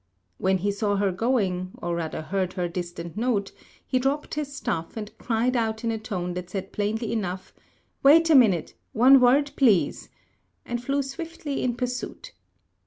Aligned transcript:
When 0.39 0.57
he 0.57 0.71
saw 0.71 0.95
her 0.95 1.11
going, 1.11 1.73
or 1.77 1.95
rather 1.95 2.23
heard 2.23 2.53
her 2.53 2.67
distant 2.67 3.15
note, 3.15 3.51
he 3.85 3.99
dropped 3.99 4.33
his 4.33 4.51
stuff 4.51 4.97
and 4.97 5.15
cried 5.19 5.55
out 5.55 5.83
in 5.83 5.91
a 5.91 5.99
tone 5.99 6.33
that 6.33 6.49
said 6.49 6.71
plainly 6.71 7.13
enough, 7.13 7.53
"Wait 8.01 8.27
a 8.31 8.35
minute: 8.35 8.73
one 8.93 9.19
word, 9.19 9.51
please!" 9.55 10.09
and 10.65 10.83
flew 10.83 11.03
swiftly 11.03 11.61
in 11.61 11.75
pursuit. 11.75 12.31